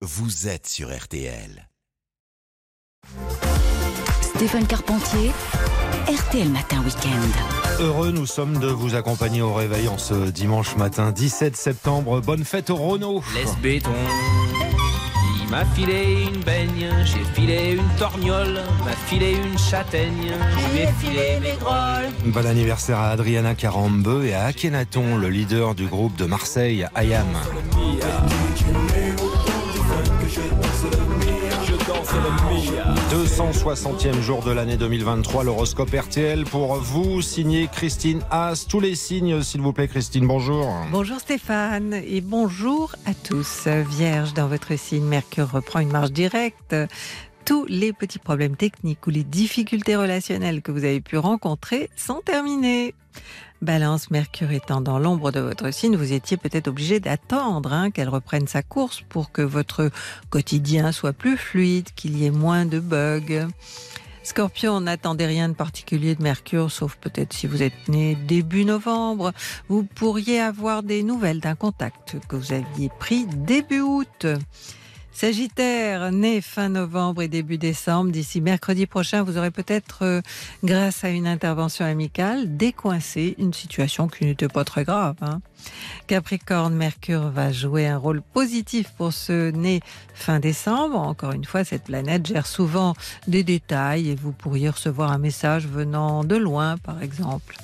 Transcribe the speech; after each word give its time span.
vous 0.00 0.46
êtes 0.46 0.68
sur 0.68 0.96
RTL. 0.96 1.68
Stéphane 4.20 4.66
Carpentier, 4.68 5.32
RTL 6.06 6.48
Matin 6.50 6.84
Week-end. 6.84 7.82
Heureux 7.82 8.12
nous 8.12 8.26
sommes 8.26 8.60
de 8.60 8.68
vous 8.68 8.94
accompagner 8.94 9.42
au 9.42 9.52
réveil 9.52 9.88
en 9.88 9.98
ce 9.98 10.30
dimanche 10.30 10.76
matin 10.76 11.10
17 11.10 11.56
septembre. 11.56 12.20
Bonne 12.20 12.44
fête 12.44 12.70
au 12.70 12.76
Renault. 12.76 13.24
Laisse 13.34 13.56
béton. 13.56 13.90
Il 15.42 15.50
m'a 15.50 15.64
filé 15.64 16.28
une 16.32 16.44
baigne, 16.44 16.90
j'ai 17.04 17.24
filé 17.34 17.72
une 17.72 17.96
torgnole, 17.98 18.60
m'a 18.84 18.92
filé 18.92 19.32
une 19.32 19.58
châtaigne, 19.58 20.30
je 20.30 20.74
lui 20.74 20.82
ai 20.82 20.92
filé 21.00 21.40
mes 21.40 21.56
grolles. 21.56 22.12
Bon 22.26 22.46
anniversaire 22.46 22.98
à 22.98 23.10
Adriana 23.10 23.54
Carambeu 23.56 24.26
et 24.26 24.34
à 24.34 24.44
Akhenaton, 24.44 25.16
le 25.16 25.28
leader 25.28 25.74
du 25.74 25.86
groupe 25.86 26.14
de 26.16 26.26
Marseille, 26.26 26.86
Ayam. 26.94 27.26
260e 33.18 34.20
jour 34.20 34.44
de 34.44 34.52
l'année 34.52 34.76
2023, 34.76 35.42
l'horoscope 35.42 35.90
RTL 35.90 36.44
pour 36.44 36.76
vous, 36.76 37.20
signé 37.20 37.66
Christine 37.66 38.20
Haas. 38.30 38.64
Tous 38.68 38.78
les 38.78 38.94
signes, 38.94 39.42
s'il 39.42 39.60
vous 39.60 39.72
plaît, 39.72 39.88
Christine, 39.88 40.24
bonjour. 40.24 40.72
Bonjour 40.92 41.18
Stéphane 41.18 41.94
et 41.94 42.20
bonjour 42.20 42.94
à 43.06 43.14
tous. 43.14 43.66
Vierge, 43.66 44.34
dans 44.34 44.46
votre 44.46 44.78
signe, 44.78 45.02
Mercure 45.02 45.50
reprend 45.50 45.80
une 45.80 45.90
marche 45.90 46.12
directe. 46.12 46.76
Tous 47.48 47.64
les 47.64 47.94
petits 47.94 48.18
problèmes 48.18 48.56
techniques 48.56 49.06
ou 49.06 49.10
les 49.10 49.24
difficultés 49.24 49.96
relationnelles 49.96 50.60
que 50.60 50.70
vous 50.70 50.84
avez 50.84 51.00
pu 51.00 51.16
rencontrer 51.16 51.88
sont 51.96 52.20
terminés. 52.22 52.94
Balance, 53.62 54.10
Mercure 54.10 54.50
étant 54.50 54.82
dans 54.82 54.98
l'ombre 54.98 55.30
de 55.30 55.40
votre 55.40 55.70
signe, 55.70 55.96
vous 55.96 56.12
étiez 56.12 56.36
peut-être 56.36 56.68
obligé 56.68 57.00
d'attendre 57.00 57.72
hein, 57.72 57.90
qu'elle 57.90 58.10
reprenne 58.10 58.46
sa 58.46 58.62
course 58.62 59.02
pour 59.08 59.32
que 59.32 59.40
votre 59.40 59.90
quotidien 60.28 60.92
soit 60.92 61.14
plus 61.14 61.38
fluide, 61.38 61.88
qu'il 61.96 62.18
y 62.18 62.26
ait 62.26 62.30
moins 62.30 62.66
de 62.66 62.80
bugs. 62.80 63.48
Scorpion, 64.24 64.82
n'attendez 64.82 65.24
rien 65.24 65.48
de 65.48 65.54
particulier 65.54 66.14
de 66.16 66.22
Mercure, 66.22 66.70
sauf 66.70 66.96
peut-être 66.96 67.32
si 67.32 67.46
vous 67.46 67.62
êtes 67.62 67.88
né 67.88 68.14
début 68.14 68.66
novembre. 68.66 69.32
Vous 69.70 69.84
pourriez 69.84 70.38
avoir 70.38 70.82
des 70.82 71.02
nouvelles 71.02 71.40
d'un 71.40 71.54
contact 71.54 72.16
que 72.28 72.36
vous 72.36 72.52
aviez 72.52 72.90
pris 72.98 73.24
début 73.24 73.80
août. 73.80 74.26
Sagittaire, 75.18 76.12
né 76.12 76.40
fin 76.40 76.68
novembre 76.68 77.22
et 77.22 77.26
début 77.26 77.58
décembre, 77.58 78.12
d'ici 78.12 78.40
mercredi 78.40 78.86
prochain, 78.86 79.24
vous 79.24 79.36
aurez 79.36 79.50
peut-être, 79.50 80.04
euh, 80.04 80.20
grâce 80.62 81.02
à 81.02 81.08
une 81.08 81.26
intervention 81.26 81.84
amicale, 81.84 82.56
décoincé 82.56 83.34
une 83.38 83.52
situation 83.52 84.06
qui 84.06 84.26
n'était 84.26 84.46
pas 84.46 84.62
très 84.62 84.84
grave. 84.84 85.16
Hein. 85.20 85.40
Capricorne, 86.06 86.76
Mercure 86.76 87.30
va 87.30 87.50
jouer 87.50 87.88
un 87.88 87.98
rôle 87.98 88.22
positif 88.22 88.92
pour 88.96 89.12
ce 89.12 89.50
né 89.50 89.80
fin 90.14 90.38
décembre. 90.38 90.96
Encore 90.96 91.32
une 91.32 91.44
fois, 91.44 91.64
cette 91.64 91.86
planète 91.86 92.24
gère 92.24 92.46
souvent 92.46 92.94
des 93.26 93.42
détails 93.42 94.10
et 94.10 94.14
vous 94.14 94.30
pourriez 94.30 94.68
recevoir 94.68 95.10
un 95.10 95.18
message 95.18 95.66
venant 95.66 96.22
de 96.22 96.36
loin, 96.36 96.76
par 96.76 97.02
exemple. 97.02 97.56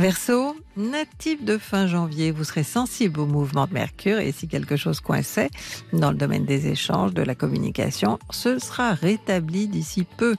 Verseau, 0.00 0.56
natif 0.78 1.44
de 1.44 1.58
fin 1.58 1.86
janvier, 1.86 2.30
vous 2.30 2.44
serez 2.44 2.62
sensible 2.62 3.20
au 3.20 3.26
mouvement 3.26 3.66
de 3.66 3.74
Mercure 3.74 4.18
et 4.18 4.32
si 4.32 4.48
quelque 4.48 4.74
chose 4.74 5.00
coinçait 5.00 5.50
dans 5.92 6.10
le 6.10 6.16
domaine 6.16 6.46
des 6.46 6.68
échanges, 6.68 7.12
de 7.12 7.20
la 7.20 7.34
communication, 7.34 8.18
ce 8.30 8.58
sera 8.58 8.94
rétabli 8.94 9.68
d'ici 9.68 10.06
peu. 10.16 10.36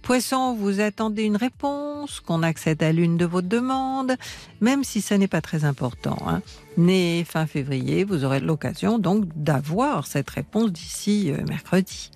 Poisson, 0.00 0.54
vous 0.54 0.80
attendez 0.80 1.24
une 1.24 1.36
réponse, 1.36 2.20
qu'on 2.20 2.42
accède 2.42 2.82
à 2.82 2.90
l'une 2.90 3.18
de 3.18 3.26
vos 3.26 3.42
demandes, 3.42 4.16
même 4.62 4.82
si 4.82 5.02
ce 5.02 5.12
n'est 5.12 5.28
pas 5.28 5.42
très 5.42 5.66
important. 5.66 6.16
Hein. 6.26 6.40
Né 6.78 7.22
fin 7.28 7.46
février, 7.46 8.02
vous 8.02 8.24
aurez 8.24 8.40
l'occasion 8.40 8.98
donc 8.98 9.26
d'avoir 9.36 10.06
cette 10.06 10.30
réponse 10.30 10.72
d'ici 10.72 11.32
euh, 11.32 11.44
mercredi. 11.46 12.10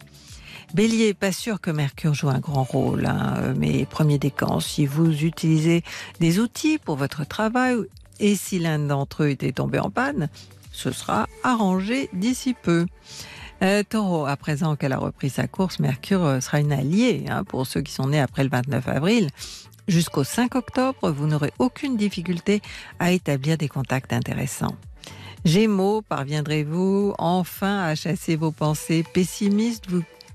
Bélier, 0.75 1.15
pas 1.15 1.33
sûr 1.33 1.61
que 1.61 1.73
Mercure 1.73 2.15
joue 2.15 2.29
un 2.29 2.39
grand 2.39 2.63
rôle, 2.63 3.05
hein, 3.05 3.35
euh, 3.39 3.55
mais 3.57 3.87
premier 3.87 4.19
décan, 4.19 4.61
si 4.61 4.87
vous 4.87 5.25
utilisez 5.25 5.83
des 6.21 6.39
outils 6.39 6.79
pour 6.79 6.95
votre 6.95 7.27
travail 7.27 7.79
et 8.21 8.37
si 8.37 8.61
l'un 8.61 8.79
d'entre 8.79 9.25
eux 9.25 9.31
était 9.31 9.51
tombé 9.51 9.81
en 9.81 9.91
panne, 9.91 10.29
ce 10.71 10.93
sera 10.93 11.27
arrangé 11.43 12.09
d'ici 12.13 12.55
peu. 12.55 12.87
Euh, 13.63 13.83
taureau, 13.83 14.27
à 14.27 14.37
présent 14.37 14.77
qu'elle 14.77 14.93
a 14.93 14.99
repris 14.99 15.29
sa 15.29 15.49
course, 15.49 15.81
Mercure 15.81 16.25
euh, 16.25 16.41
sera 16.41 16.61
une 16.61 16.73
alliée 16.73 17.25
hein, 17.29 17.43
pour 17.43 17.67
ceux 17.67 17.81
qui 17.81 17.93
sont 17.93 18.07
nés 18.07 18.21
après 18.21 18.45
le 18.45 18.51
29 18.51 18.87
avril. 18.89 19.29
Jusqu'au 19.89 20.23
5 20.23 20.55
octobre, 20.55 21.11
vous 21.11 21.27
n'aurez 21.27 21.53
aucune 21.59 21.97
difficulté 21.97 22.63
à 23.01 23.11
établir 23.11 23.59
des 23.59 23.69
contacts 23.69 24.13
intéressants. 24.13 24.77
Gémeaux, 25.45 26.01
parviendrez-vous 26.03 27.15
enfin 27.19 27.81
à 27.81 27.97
chasser 27.97 28.37
vos 28.37 28.53
pensées 28.53 29.05
pessimistes? 29.13 29.87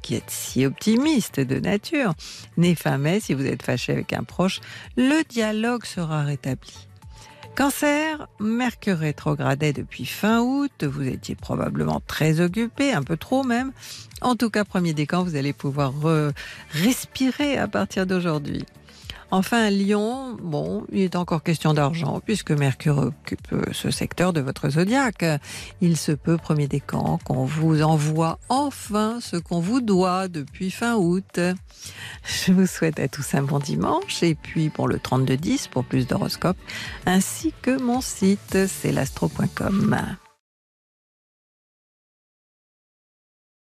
Qui 0.05 0.13
êtes 0.13 0.29
si 0.29 0.67
optimiste 0.67 1.39
de 1.39 1.59
nature. 1.59 2.13
Né 2.57 2.75
fin 2.75 2.99
mai, 2.99 3.19
si 3.19 3.33
vous 3.33 3.47
êtes 3.47 3.63
fâché 3.63 3.93
avec 3.93 4.13
un 4.13 4.23
proche, 4.23 4.61
le 4.95 5.23
dialogue 5.27 5.83
sera 5.83 6.21
rétabli. 6.21 6.87
Cancer, 7.55 8.27
Mercure 8.39 8.99
rétrogradait 8.99 9.73
depuis 9.73 10.05
fin 10.05 10.41
août, 10.41 10.83
vous 10.83 11.07
étiez 11.07 11.33
probablement 11.33 12.03
très 12.05 12.39
occupé, 12.39 12.93
un 12.93 13.01
peu 13.01 13.17
trop 13.17 13.43
même. 13.43 13.71
En 14.21 14.35
tout 14.35 14.51
cas, 14.51 14.63
premier 14.63 14.93
décan, 14.93 15.23
vous 15.23 15.37
allez 15.37 15.53
pouvoir 15.53 15.93
respirer 16.69 17.57
à 17.57 17.67
partir 17.67 18.05
d'aujourd'hui. 18.05 18.63
Enfin, 19.37 19.69
Lyon, 19.69 20.37
bon, 20.41 20.85
il 20.93 21.01
est 21.01 21.17
encore 21.17 21.43
question 21.43 21.73
d'argent 21.73 22.21
puisque 22.23 22.51
Mercure 22.51 22.99
occupe 22.99 23.51
euh, 23.51 23.63
ce 23.73 23.91
secteur 23.91 24.31
de 24.31 24.39
votre 24.39 24.69
zodiaque. 24.69 25.25
Il 25.81 25.97
se 25.97 26.13
peut, 26.13 26.37
premier 26.37 26.69
décan, 26.69 27.19
qu'on 27.25 27.43
vous 27.43 27.81
envoie 27.81 28.39
enfin 28.47 29.19
ce 29.19 29.35
qu'on 29.35 29.59
vous 29.59 29.81
doit 29.81 30.29
depuis 30.29 30.71
fin 30.71 30.95
août. 30.95 31.41
Je 32.23 32.53
vous 32.53 32.65
souhaite 32.65 32.97
à 32.97 33.09
tous 33.09 33.35
un 33.35 33.43
bon 33.43 33.59
dimanche 33.59 34.23
et 34.23 34.35
puis 34.35 34.69
pour 34.69 34.87
le 34.87 34.99
3210 34.99 35.67
pour 35.67 35.83
plus 35.83 36.07
d'horoscopes 36.07 36.55
ainsi 37.05 37.53
que 37.61 37.77
mon 37.77 37.99
site, 37.99 38.57
c'est 38.67 38.93
l'astro.com. 38.93 40.15